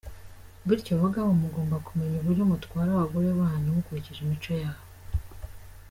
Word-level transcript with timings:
Bityo 0.67 0.93
Bagabo 1.03 1.29
mugomba 1.41 1.75
kumenya 1.87 2.17
buryo 2.25 2.43
mutwara 2.51 2.89
abagore 2.93 3.27
banyu 3.39 3.75
mukurikije 3.75 4.19
imico 4.23 4.51
yabo. 4.61 4.83